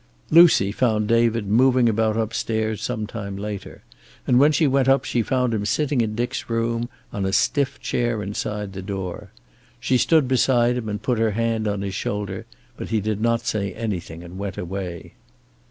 Lucy 0.31 0.71
found 0.71 1.05
David 1.07 1.45
moving 1.45 1.87
about 1.87 2.17
upstairs 2.17 2.81
some 2.81 3.05
time 3.05 3.37
later, 3.37 3.83
and 4.25 4.39
when 4.39 4.51
she 4.51 4.65
went 4.65 4.89
up 4.89 5.05
she 5.05 5.21
found 5.21 5.53
him 5.53 5.63
sitting 5.63 6.01
in 6.01 6.15
Dick's 6.15 6.49
room, 6.49 6.89
on 7.13 7.23
a 7.23 7.31
stiff 7.31 7.79
chair 7.79 8.23
inside 8.23 8.73
the 8.73 8.81
door. 8.81 9.29
She 9.79 9.99
stood 9.99 10.27
beside 10.27 10.75
him 10.75 10.89
and 10.89 11.03
put 11.03 11.19
her 11.19 11.33
hand 11.37 11.67
on 11.67 11.81
his 11.83 11.93
shoulder, 11.93 12.47
but 12.77 12.89
he 12.89 12.99
did 12.99 13.21
not 13.21 13.45
say 13.45 13.75
anything, 13.75 14.23
and 14.23 14.33
she 14.33 14.37
went 14.39 14.57
away. 14.57 15.13